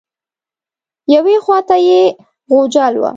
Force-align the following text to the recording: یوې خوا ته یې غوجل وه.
یوې 1.13 1.35
خوا 1.43 1.59
ته 1.67 1.75
یې 1.87 2.01
غوجل 2.51 2.93
وه. 2.99 3.09